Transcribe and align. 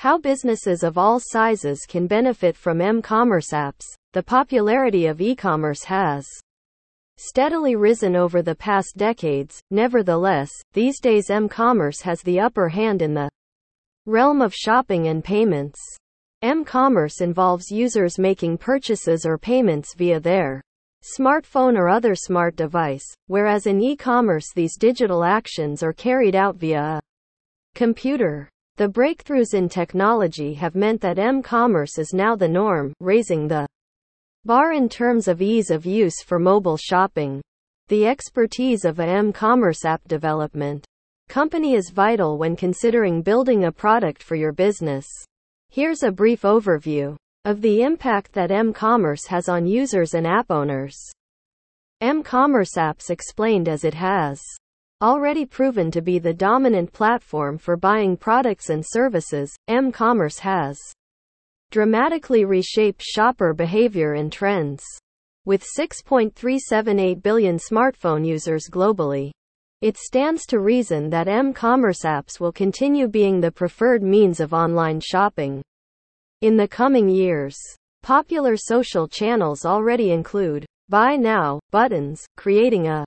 How 0.00 0.16
businesses 0.16 0.82
of 0.82 0.96
all 0.96 1.20
sizes 1.20 1.84
can 1.86 2.06
benefit 2.06 2.56
from 2.56 2.80
m-commerce 2.80 3.50
apps. 3.52 3.84
The 4.14 4.22
popularity 4.22 5.04
of 5.04 5.20
e-commerce 5.20 5.84
has 5.84 6.26
steadily 7.18 7.76
risen 7.76 8.16
over 8.16 8.40
the 8.40 8.54
past 8.54 8.96
decades. 8.96 9.60
Nevertheless, 9.70 10.50
these 10.72 11.00
days 11.00 11.28
m-commerce 11.28 12.00
has 12.00 12.22
the 12.22 12.40
upper 12.40 12.70
hand 12.70 13.02
in 13.02 13.12
the 13.12 13.28
realm 14.06 14.40
of 14.40 14.54
shopping 14.54 15.08
and 15.08 15.22
payments. 15.22 15.78
M-commerce 16.40 17.20
involves 17.20 17.70
users 17.70 18.18
making 18.18 18.56
purchases 18.56 19.26
or 19.26 19.36
payments 19.36 19.94
via 19.94 20.18
their 20.18 20.62
smartphone 21.04 21.76
or 21.76 21.90
other 21.90 22.14
smart 22.14 22.56
device, 22.56 23.04
whereas 23.26 23.66
in 23.66 23.82
e-commerce 23.82 24.46
these 24.54 24.78
digital 24.78 25.24
actions 25.24 25.82
are 25.82 25.92
carried 25.92 26.34
out 26.34 26.56
via 26.56 26.80
a 26.80 27.00
computer. 27.74 28.48
The 28.80 28.88
breakthroughs 28.88 29.52
in 29.52 29.68
technology 29.68 30.54
have 30.54 30.74
meant 30.74 31.02
that 31.02 31.18
m-commerce 31.18 31.98
is 31.98 32.14
now 32.14 32.34
the 32.34 32.48
norm, 32.48 32.94
raising 32.98 33.46
the 33.46 33.66
bar 34.46 34.72
in 34.72 34.88
terms 34.88 35.28
of 35.28 35.42
ease 35.42 35.70
of 35.70 35.84
use 35.84 36.22
for 36.22 36.38
mobile 36.38 36.78
shopping. 36.78 37.42
The 37.88 38.06
expertise 38.06 38.86
of 38.86 38.98
a 38.98 39.06
m-commerce 39.06 39.84
app 39.84 40.00
development 40.08 40.86
company 41.28 41.74
is 41.74 41.90
vital 41.90 42.38
when 42.38 42.56
considering 42.56 43.20
building 43.20 43.64
a 43.64 43.70
product 43.70 44.22
for 44.22 44.34
your 44.34 44.52
business. 44.52 45.06
Here's 45.68 46.02
a 46.02 46.10
brief 46.10 46.40
overview 46.40 47.16
of 47.44 47.60
the 47.60 47.82
impact 47.82 48.32
that 48.32 48.50
m-commerce 48.50 49.26
has 49.26 49.46
on 49.50 49.66
users 49.66 50.14
and 50.14 50.26
app 50.26 50.50
owners. 50.50 50.96
M-commerce 52.00 52.76
apps 52.78 53.10
explained 53.10 53.68
as 53.68 53.84
it 53.84 53.92
has 53.92 54.40
already 55.02 55.46
proven 55.46 55.90
to 55.90 56.02
be 56.02 56.18
the 56.18 56.34
dominant 56.34 56.92
platform 56.92 57.56
for 57.58 57.76
buying 57.76 58.16
products 58.16 58.68
and 58.70 58.84
services, 58.86 59.54
m-commerce 59.68 60.38
has 60.38 60.78
dramatically 61.70 62.44
reshaped 62.44 63.02
shopper 63.02 63.54
behavior 63.54 64.14
and 64.14 64.32
trends. 64.32 64.82
With 65.46 65.64
6.378 65.78 67.22
billion 67.22 67.56
smartphone 67.56 68.26
users 68.26 68.68
globally, 68.70 69.30
it 69.80 69.96
stands 69.96 70.44
to 70.46 70.60
reason 70.60 71.08
that 71.10 71.28
m-commerce 71.28 72.02
apps 72.04 72.38
will 72.38 72.52
continue 72.52 73.08
being 73.08 73.40
the 73.40 73.50
preferred 73.50 74.02
means 74.02 74.40
of 74.40 74.52
online 74.52 75.00
shopping. 75.00 75.62
In 76.42 76.56
the 76.56 76.68
coming 76.68 77.08
years, 77.08 77.56
popular 78.02 78.56
social 78.56 79.08
channels 79.08 79.64
already 79.64 80.10
include 80.10 80.66
buy 80.90 81.16
now 81.16 81.60
buttons, 81.70 82.26
creating 82.36 82.88
a 82.88 83.04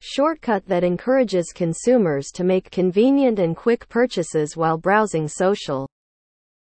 shortcut 0.00 0.64
that 0.66 0.84
encourages 0.84 1.52
consumers 1.54 2.28
to 2.34 2.44
make 2.44 2.70
convenient 2.70 3.38
and 3.38 3.56
quick 3.56 3.88
purchases 3.88 4.56
while 4.56 4.78
browsing 4.78 5.28
social 5.28 5.88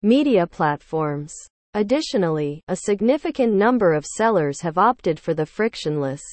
media 0.02 0.46
platforms. 0.48 1.34
Additionally, 1.74 2.62
a 2.68 2.76
significant 2.76 3.54
number 3.54 3.94
of 3.94 4.06
sellers 4.06 4.62
have 4.62 4.78
opted 4.78 5.20
for 5.20 5.34
the 5.34 5.46
frictionless 5.46 6.24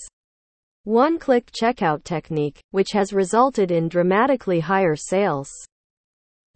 one-click 0.84 1.50
checkout 1.50 2.04
technique, 2.04 2.60
which 2.70 2.92
has 2.92 3.12
resulted 3.12 3.70
in 3.70 3.88
dramatically 3.88 4.60
higher 4.60 4.94
sales. 4.94 5.50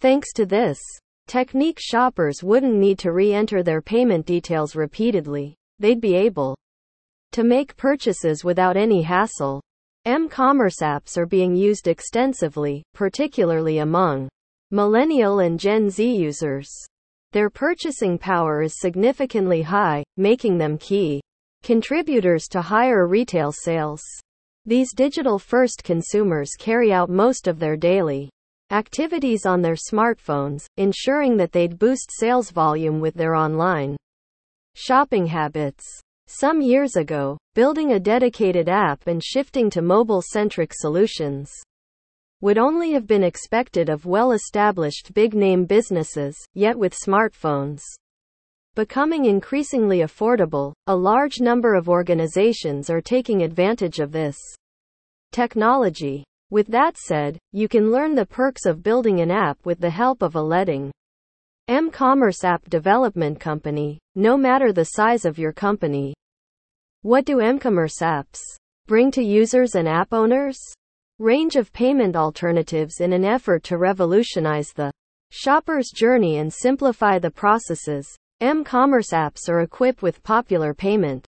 Thanks 0.01 0.33
to 0.35 0.45
this 0.47 0.79
technique 1.27 1.79
shoppers 1.81 2.43
wouldn't 2.43 2.75
need 2.75 2.99
to 3.01 3.13
re-enter 3.13 3.63
their 3.63 3.83
payment 3.83 4.27
details 4.27 4.77
repeatedly. 4.77 5.57
They'd 5.79 6.01
be 6.01 6.15
able 6.15 6.57
to 7.33 7.45
make 7.45 7.77
purchases 7.77 8.45
without 8.45 8.77
any 8.77 9.03
hassle. 9.03 9.61
M-commerce 10.09 10.77
apps 10.81 11.19
are 11.19 11.27
being 11.27 11.55
used 11.55 11.87
extensively, 11.87 12.83
particularly 12.95 13.81
among 13.81 14.31
millennial 14.71 15.41
and 15.41 15.61
Gen 15.61 15.91
Z 15.91 16.03
users. 16.03 16.71
Their 17.33 17.51
purchasing 17.51 18.17
power 18.17 18.63
is 18.63 18.81
significantly 18.81 19.61
high, 19.61 20.03
making 20.17 20.57
them 20.57 20.79
key 20.79 21.21
contributors 21.63 22.47
to 22.53 22.63
higher 22.63 23.07
retail 23.07 23.53
sales. 23.53 24.01
These 24.65 24.95
digital-first 24.95 25.85
consumers 25.85 26.53
carry 26.59 26.91
out 26.91 27.11
most 27.11 27.47
of 27.47 27.59
their 27.59 27.77
daily 27.77 28.31
activities 28.71 29.45
on 29.45 29.61
their 29.61 29.77
smartphones, 29.77 30.65
ensuring 30.79 31.37
that 31.37 31.53
they'd 31.53 31.79
boost 31.79 32.11
sales 32.19 32.51
volume 32.51 32.99
with 32.99 33.13
their 33.13 33.35
online 33.35 33.95
shopping 34.75 35.27
habits. 35.27 35.85
Some 36.31 36.61
years 36.61 36.95
ago, 36.95 37.39
building 37.55 37.93
a 37.93 37.99
dedicated 37.99 38.69
app 38.69 39.07
and 39.07 39.25
shifting 39.25 39.71
to 39.71 39.81
mobile 39.81 40.21
centric 40.21 40.75
solutions 40.75 41.51
would 42.43 42.59
only 42.59 42.93
have 42.93 43.07
been 43.07 43.25
expected 43.25 43.89
of 43.89 44.05
well 44.05 44.33
established 44.33 45.15
big 45.15 45.33
name 45.33 45.65
businesses, 45.65 46.37
yet 46.53 46.79
with 46.79 46.95
smartphones 46.95 47.81
becoming 48.75 49.25
increasingly 49.25 50.01
affordable, 50.01 50.75
a 50.87 50.95
large 50.95 51.41
number 51.41 51.75
of 51.75 51.89
organizations 51.89 52.91
are 52.91 53.01
taking 53.01 53.43
advantage 53.43 53.99
of 53.99 54.13
this 54.13 54.37
technology. 55.33 56.25
With 56.51 56.67
that 56.67 56.99
said, 56.99 57.39
you 57.53 57.69
can 57.69 57.91
learn 57.91 58.15
the 58.15 58.27
perks 58.27 58.67
of 58.67 58.83
building 58.83 59.21
an 59.21 59.31
app 59.31 59.65
with 59.65 59.81
the 59.81 59.89
help 59.89 60.21
of 60.21 60.35
a 60.35 60.43
leading 60.43 60.93
M-commerce 61.69 62.45
app 62.45 62.69
development 62.69 63.41
company, 63.41 63.99
no 64.15 64.37
matter 64.37 64.73
the 64.73 64.85
size 64.85 65.25
of 65.25 65.39
your 65.39 65.53
company. 65.53 66.15
What 67.03 67.27
do 67.27 67.39
m-commerce 67.39 68.01
apps 68.01 68.41
bring 68.89 69.13
to 69.13 69.23
users 69.23 69.77
and 69.77 69.87
app 69.87 70.13
owners? 70.13 70.59
Range 71.21 71.55
of 71.55 71.73
payment 71.73 72.17
alternatives 72.17 73.01
in 73.01 73.13
an 73.13 73.25
effort 73.25 73.63
to 73.65 73.79
revolutionize 73.79 74.73
the 74.73 74.91
shopper's 75.31 75.93
journey 75.95 76.39
and 76.39 76.53
simplify 76.53 77.21
the 77.21 77.31
processes. 77.31 78.13
M-commerce 78.41 79.11
apps 79.13 79.49
are 79.49 79.61
equipped 79.61 80.03
with 80.03 80.25
popular 80.25 80.75
payment 80.75 81.25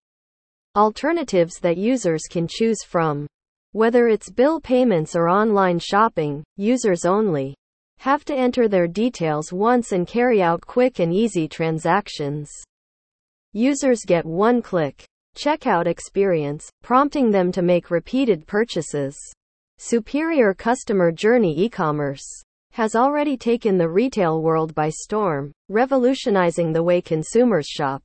alternatives 0.74 1.60
that 1.60 1.76
users 1.76 2.22
can 2.28 2.48
choose 2.50 2.82
from. 2.82 3.28
Whether 3.70 4.08
it's 4.08 4.28
bill 4.28 4.60
payments 4.60 5.14
or 5.14 5.28
online 5.28 5.78
shopping, 5.78 6.42
users 6.56 7.04
only 7.04 7.54
have 7.98 8.24
to 8.24 8.34
enter 8.34 8.66
their 8.66 8.88
details 8.88 9.52
once 9.52 9.92
and 9.92 10.04
carry 10.04 10.42
out 10.42 10.66
quick 10.66 10.98
and 10.98 11.14
easy 11.14 11.46
transactions. 11.46 12.50
Users 13.52 14.00
get 14.04 14.26
one 14.26 14.62
click 14.62 15.06
checkout 15.36 15.86
experience, 15.86 16.70
prompting 16.82 17.30
them 17.30 17.52
to 17.52 17.62
make 17.62 17.90
repeated 17.90 18.46
purchases. 18.46 19.16
Superior 19.78 20.54
customer 20.54 21.10
journey 21.10 21.58
e-commerce 21.58 22.24
has 22.72 22.94
already 22.94 23.36
taken 23.36 23.78
the 23.78 23.88
retail 23.88 24.42
world 24.42 24.74
by 24.74 24.88
storm, 24.88 25.52
revolutionizing 25.68 26.72
the 26.72 26.82
way 26.82 27.00
consumers 27.00 27.66
shop. 27.66 28.02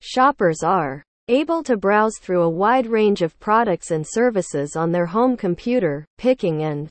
Shoppers 0.00 0.62
are 0.62 1.02
able 1.28 1.62
to 1.62 1.76
browse 1.76 2.18
through 2.20 2.42
a 2.42 2.50
wide 2.50 2.86
range 2.86 3.22
of 3.22 3.38
products 3.40 3.90
and 3.90 4.06
services 4.06 4.76
on 4.76 4.92
their 4.92 5.06
home 5.06 5.36
computer, 5.36 6.04
picking 6.18 6.64
and 6.64 6.88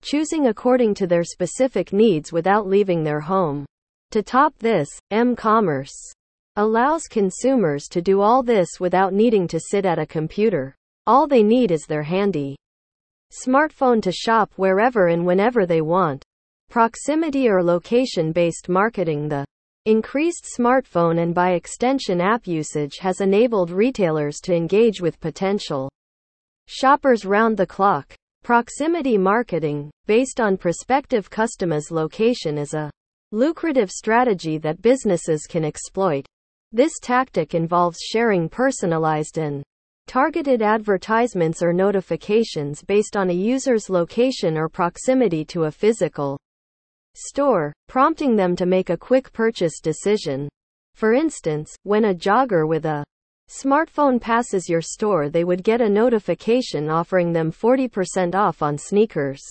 choosing 0.00 0.46
according 0.46 0.94
to 0.94 1.06
their 1.08 1.24
specific 1.24 1.92
needs 1.92 2.32
without 2.32 2.66
leaving 2.66 3.02
their 3.02 3.20
home. 3.20 3.66
To 4.12 4.22
top 4.22 4.56
this, 4.58 4.88
m-commerce 5.10 5.92
allows 6.58 7.04
consumers 7.04 7.84
to 7.88 8.02
do 8.02 8.20
all 8.20 8.42
this 8.42 8.80
without 8.80 9.14
needing 9.14 9.46
to 9.46 9.60
sit 9.60 9.86
at 9.86 10.00
a 10.00 10.04
computer. 10.04 10.74
All 11.06 11.28
they 11.28 11.44
need 11.44 11.70
is 11.70 11.86
their 11.86 12.02
handy 12.02 12.56
smartphone 13.32 14.02
to 14.02 14.10
shop 14.10 14.52
wherever 14.56 15.06
and 15.06 15.24
whenever 15.24 15.66
they 15.66 15.80
want. 15.82 16.24
Proximity 16.68 17.48
or 17.48 17.62
location 17.62 18.32
based 18.32 18.68
marketing 18.68 19.28
The 19.28 19.44
increased 19.84 20.48
smartphone 20.58 21.22
and 21.22 21.32
by 21.32 21.52
extension 21.52 22.20
app 22.20 22.46
usage 22.46 22.98
has 22.98 23.20
enabled 23.20 23.70
retailers 23.70 24.40
to 24.40 24.54
engage 24.54 25.00
with 25.00 25.20
potential 25.20 25.88
shoppers 26.66 27.24
round 27.24 27.56
the 27.56 27.66
clock. 27.66 28.14
Proximity 28.42 29.16
marketing, 29.16 29.90
based 30.06 30.40
on 30.40 30.56
prospective 30.56 31.30
customers' 31.30 31.92
location, 31.92 32.58
is 32.58 32.74
a 32.74 32.90
lucrative 33.30 33.90
strategy 33.90 34.58
that 34.58 34.82
businesses 34.82 35.46
can 35.46 35.64
exploit. 35.64 36.26
This 36.72 36.92
tactic 37.00 37.54
involves 37.54 37.98
sharing 37.98 38.48
personalized 38.48 39.38
and 39.38 39.62
targeted 40.06 40.60
advertisements 40.60 41.62
or 41.62 41.72
notifications 41.72 42.82
based 42.82 43.16
on 43.16 43.30
a 43.30 43.34
user's 43.34 43.88
location 43.88 44.58
or 44.58 44.68
proximity 44.68 45.44
to 45.46 45.64
a 45.64 45.70
physical 45.70 46.38
store, 47.14 47.72
prompting 47.88 48.36
them 48.36 48.54
to 48.56 48.66
make 48.66 48.90
a 48.90 48.96
quick 48.96 49.32
purchase 49.32 49.80
decision. 49.80 50.48
For 50.94 51.14
instance, 51.14 51.74
when 51.84 52.06
a 52.06 52.14
jogger 52.14 52.68
with 52.68 52.84
a 52.84 53.04
smartphone 53.48 54.20
passes 54.20 54.68
your 54.68 54.82
store, 54.82 55.30
they 55.30 55.44
would 55.44 55.64
get 55.64 55.80
a 55.80 55.88
notification 55.88 56.90
offering 56.90 57.32
them 57.32 57.50
40% 57.50 58.34
off 58.34 58.62
on 58.62 58.76
sneakers. 58.76 59.42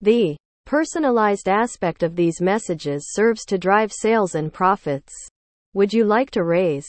The 0.00 0.36
personalized 0.66 1.48
aspect 1.48 2.04
of 2.04 2.14
these 2.14 2.40
messages 2.40 3.12
serves 3.12 3.44
to 3.46 3.58
drive 3.58 3.92
sales 3.92 4.36
and 4.36 4.52
profits. 4.52 5.12
Would 5.74 5.94
you 5.94 6.04
like 6.04 6.30
to 6.32 6.44
raise 6.44 6.86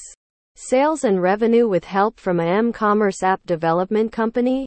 sales 0.56 1.06
and 1.06 1.22
revenue 1.22 1.70
with 1.70 1.86
help 1.86 2.20
from 2.20 2.42
a 2.42 2.46
m-commerce 2.46 3.24
app 3.24 3.40
development 3.46 4.12
company? 4.12 4.66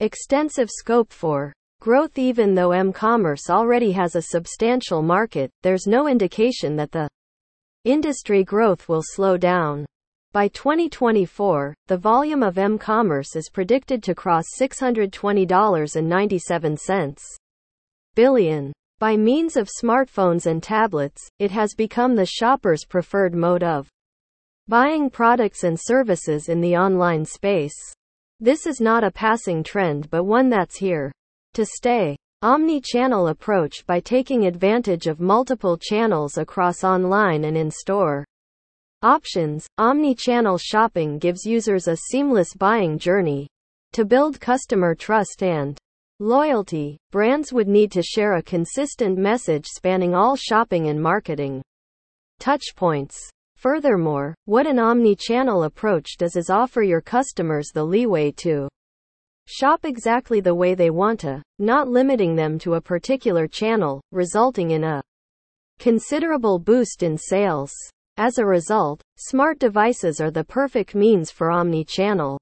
Extensive 0.00 0.70
scope 0.70 1.12
for 1.12 1.52
growth 1.82 2.16
even 2.16 2.54
though 2.54 2.72
m-commerce 2.72 3.50
already 3.50 3.92
has 3.92 4.16
a 4.16 4.22
substantial 4.22 5.02
market, 5.02 5.50
there's 5.62 5.86
no 5.86 6.08
indication 6.08 6.74
that 6.76 6.90
the 6.90 7.06
industry 7.84 8.44
growth 8.44 8.88
will 8.88 9.02
slow 9.04 9.36
down. 9.36 9.84
By 10.32 10.48
2024, 10.48 11.74
the 11.86 11.98
volume 11.98 12.42
of 12.42 12.56
m-commerce 12.56 13.36
is 13.36 13.50
predicted 13.52 14.02
to 14.04 14.14
cross 14.14 14.44
$620.97 14.58 17.18
billion. 18.14 18.72
By 19.00 19.16
means 19.16 19.56
of 19.56 19.68
smartphones 19.68 20.46
and 20.46 20.60
tablets, 20.60 21.30
it 21.38 21.52
has 21.52 21.72
become 21.72 22.16
the 22.16 22.26
shopper's 22.26 22.84
preferred 22.84 23.32
mode 23.32 23.62
of 23.62 23.88
buying 24.66 25.08
products 25.08 25.62
and 25.62 25.78
services 25.78 26.48
in 26.48 26.60
the 26.60 26.76
online 26.76 27.24
space. 27.24 27.76
This 28.40 28.66
is 28.66 28.80
not 28.80 29.04
a 29.04 29.12
passing 29.12 29.62
trend 29.62 30.10
but 30.10 30.24
one 30.24 30.48
that's 30.48 30.76
here 30.76 31.12
to 31.54 31.64
stay. 31.64 32.16
Omni-channel 32.42 33.28
approach 33.28 33.86
by 33.86 34.00
taking 34.00 34.46
advantage 34.46 35.06
of 35.06 35.20
multiple 35.20 35.76
channels 35.76 36.36
across 36.36 36.82
online 36.82 37.44
and 37.44 37.56
in-store 37.56 38.24
options. 39.02 39.64
Omni-channel 39.78 40.58
shopping 40.58 41.18
gives 41.18 41.46
users 41.46 41.86
a 41.86 41.96
seamless 42.10 42.52
buying 42.54 42.98
journey. 42.98 43.46
To 43.92 44.04
build 44.04 44.40
customer 44.40 44.96
trust 44.96 45.42
and 45.44 45.78
loyalty, 46.20 46.98
brands 47.10 47.52
would 47.52 47.68
need 47.68 47.92
to 47.92 48.02
share 48.02 48.34
a 48.34 48.42
consistent 48.42 49.18
message 49.18 49.66
spanning 49.66 50.14
all 50.14 50.36
shopping 50.36 50.88
and 50.88 51.00
marketing 51.00 51.62
touchpoints. 52.40 53.16
Furthermore, 53.56 54.34
what 54.44 54.66
an 54.66 54.78
omni-channel 54.78 55.64
approach 55.64 56.16
does 56.16 56.36
is 56.36 56.50
offer 56.50 56.82
your 56.82 57.00
customers 57.00 57.70
the 57.74 57.84
leeway 57.84 58.30
to 58.32 58.68
shop 59.46 59.84
exactly 59.84 60.40
the 60.40 60.54
way 60.54 60.74
they 60.74 60.90
want 60.90 61.18
to, 61.20 61.42
not 61.58 61.88
limiting 61.88 62.36
them 62.36 62.58
to 62.58 62.74
a 62.74 62.80
particular 62.80 63.48
channel, 63.48 64.00
resulting 64.12 64.70
in 64.72 64.84
a 64.84 65.02
considerable 65.78 66.58
boost 66.58 67.02
in 67.02 67.16
sales. 67.16 67.72
As 68.16 68.38
a 68.38 68.44
result, 68.44 69.00
smart 69.16 69.58
devices 69.58 70.20
are 70.20 70.30
the 70.30 70.44
perfect 70.44 70.94
means 70.94 71.30
for 71.30 71.50
omni-channel 71.50 72.38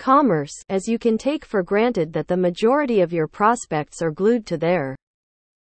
commerce, 0.00 0.54
as 0.70 0.88
you 0.88 0.98
can 0.98 1.18
take 1.18 1.44
for 1.44 1.62
granted 1.62 2.10
that 2.10 2.26
the 2.26 2.36
majority 2.36 3.02
of 3.02 3.12
your 3.12 3.28
prospects 3.28 4.00
are 4.00 4.10
glued 4.10 4.46
to 4.46 4.56
their 4.56 4.96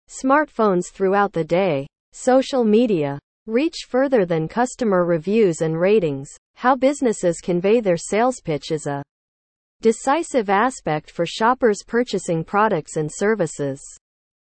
smartphones 0.09 0.91
throughout 0.91 1.31
the 1.31 1.43
day. 1.43 1.87
Social 2.11 2.65
media, 2.65 3.17
reach 3.47 3.85
further 3.87 4.25
than 4.25 4.49
customer 4.49 5.05
reviews 5.05 5.61
and 5.61 5.79
ratings. 5.79 6.29
How 6.55 6.75
businesses 6.75 7.39
convey 7.39 7.79
their 7.79 7.95
sales 7.95 8.41
pitch 8.43 8.71
is 8.71 8.87
a 8.87 9.01
decisive 9.81 10.49
aspect 10.49 11.11
for 11.11 11.25
shoppers 11.25 11.81
purchasing 11.87 12.43
products 12.43 12.97
and 12.97 13.09
services. 13.09 13.81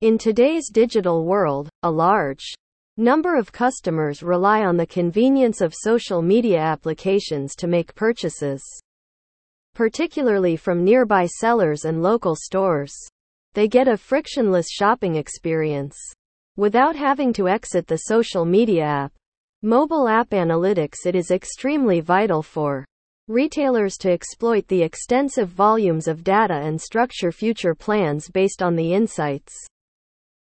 In 0.01 0.19
today's 0.19 0.71
digital 0.73 1.25
world, 1.25 1.69
a 1.85 1.91
large 1.91 2.45
number 2.97 3.37
of 3.37 3.53
customers 3.53 4.25
rely 4.25 4.65
on 4.65 4.77
the 4.77 4.87
convenience 4.87 5.61
of 5.61 5.73
social 5.73 6.21
media 6.21 6.59
applications 6.59 7.55
to 7.55 7.69
make 7.69 7.95
purchases, 7.95 8.61
particularly 9.75 10.57
from 10.57 10.85
nearby 10.85 11.27
sellers 11.27 11.85
and 11.85 12.03
local 12.03 12.35
stores. 12.37 12.95
They 13.55 13.69
get 13.69 13.89
a 13.89 13.97
frictionless 13.97 14.71
shopping 14.71 15.17
experience 15.17 15.97
without 16.57 16.97
having 16.97 17.33
to 17.35 17.49
exit 17.49 17.87
the 17.87 17.97
social 17.97 18.45
media 18.45 18.85
app. 18.85 19.13
Mobile 19.63 20.09
app 20.09 20.31
analytics 20.31 21.05
It 21.05 21.15
is 21.15 21.31
extremely 21.31 22.01
vital 22.01 22.43
for 22.43 22.85
retailers 23.29 23.97
to 23.97 24.11
exploit 24.11 24.69
the 24.69 24.83
extensive 24.83 25.49
volumes 25.49 26.09
of 26.09 26.23
data 26.23 26.55
and 26.55 26.81
structure 26.81 27.33
future 27.33 27.75
plans 27.75 28.29
based 28.29 28.63
on 28.63 28.77
the 28.77 28.93
insights 28.93 29.55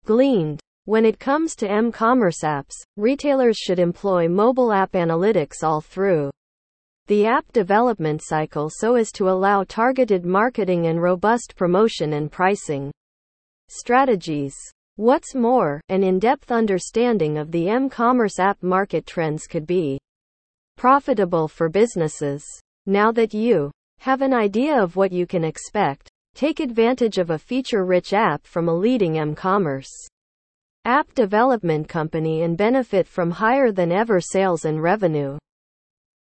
gleaned. 0.05 0.61
When 0.85 1.07
it 1.07 1.19
comes 1.19 1.57
to 1.57 1.71
m-commerce 1.71 2.41
apps, 2.45 2.75
retailers 2.99 3.57
should 3.57 3.79
employ 3.79 4.29
mobile 4.29 4.71
app 4.71 4.93
analytics 4.93 5.63
all 5.63 5.81
through 5.81 6.31
the 7.07 7.27
app 7.27 7.45
development 7.53 8.23
cycle 8.25 8.71
so 8.71 8.95
as 8.95 9.13
to 9.13 9.29
allow 9.29 9.63
targeted 9.65 10.25
marketing 10.25 10.87
and 10.87 11.03
robust 11.03 11.55
promotion 11.55 12.15
and 12.15 12.33
pricing 12.33 12.91
strategies. 13.69 14.55
What's 14.97 15.35
more, 15.35 15.83
an 15.91 16.03
in-depth 16.03 16.51
understanding 16.51 17.37
of 17.37 17.51
the 17.51 17.69
m-commerce 17.69 18.39
app 18.39 18.63
market 18.63 19.07
trends 19.07 19.47
could 19.47 19.67
be 19.67 19.99
profitable 20.77 21.47
for 21.47 21.69
businesses. 21.69 22.43
Now 22.87 23.13
that 23.13 23.35
you 23.35 23.71
have 23.99 24.23
an 24.23 24.33
idea 24.33 24.83
of 24.83 24.97
what 24.97 25.13
you 25.13 25.27
can 25.27 25.45
expect, 25.45 26.09
take 26.35 26.59
advantage 26.59 27.19
of 27.19 27.31
a 27.31 27.39
feature-rich 27.39 28.13
app 28.13 28.47
from 28.47 28.69
a 28.69 28.75
leading 28.75 29.19
m-commerce 29.19 29.91
app 30.85 31.13
development 31.15 31.89
company 31.89 32.43
and 32.43 32.57
benefit 32.57 33.07
from 33.07 33.31
higher 33.31 33.73
than 33.73 33.93
ever 33.93 34.21
sales 34.21 34.65
and 34.65 34.83
revenue. 34.83 35.37